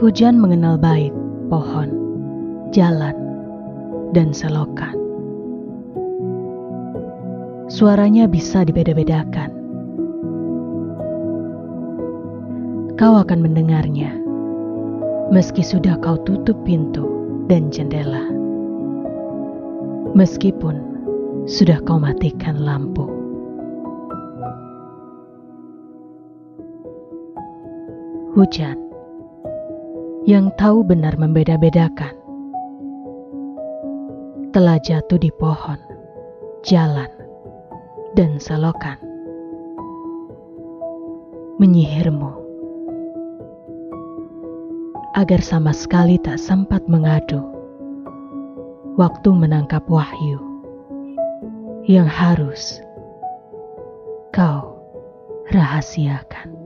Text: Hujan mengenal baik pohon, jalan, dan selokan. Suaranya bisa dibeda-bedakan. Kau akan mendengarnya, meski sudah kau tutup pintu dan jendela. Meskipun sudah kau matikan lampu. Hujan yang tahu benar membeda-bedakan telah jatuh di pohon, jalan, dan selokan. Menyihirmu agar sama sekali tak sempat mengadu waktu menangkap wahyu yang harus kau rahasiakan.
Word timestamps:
Hujan 0.00 0.40
mengenal 0.40 0.80
baik 0.80 1.12
pohon, 1.52 1.92
jalan, 2.72 3.12
dan 4.16 4.32
selokan. 4.32 4.96
Suaranya 7.68 8.24
bisa 8.24 8.64
dibeda-bedakan. 8.64 9.52
Kau 12.96 13.12
akan 13.12 13.44
mendengarnya, 13.44 14.16
meski 15.36 15.60
sudah 15.60 16.00
kau 16.00 16.16
tutup 16.24 16.56
pintu 16.64 17.04
dan 17.52 17.68
jendela. 17.68 18.24
Meskipun 20.16 20.80
sudah 21.44 21.76
kau 21.84 22.00
matikan 22.00 22.56
lampu. 22.56 23.04
Hujan 28.32 28.89
yang 30.30 30.54
tahu 30.54 30.86
benar 30.86 31.18
membeda-bedakan 31.18 32.14
telah 34.54 34.78
jatuh 34.78 35.18
di 35.18 35.26
pohon, 35.34 35.74
jalan, 36.62 37.10
dan 38.14 38.38
selokan. 38.38 38.94
Menyihirmu 41.58 42.30
agar 45.18 45.42
sama 45.42 45.74
sekali 45.74 46.14
tak 46.22 46.38
sempat 46.38 46.86
mengadu 46.86 47.42
waktu 48.94 49.34
menangkap 49.34 49.82
wahyu 49.90 50.38
yang 51.90 52.06
harus 52.06 52.78
kau 54.30 54.78
rahasiakan. 55.50 56.59